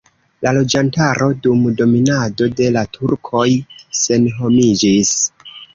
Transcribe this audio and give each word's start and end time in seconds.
La 0.45 0.53
loĝantaro 0.57 1.27
dum 1.43 1.61
dominado 1.83 2.49
de 2.63 2.73
la 2.79 2.85
turkoj 2.99 3.47
senhomiĝis. 4.05 5.19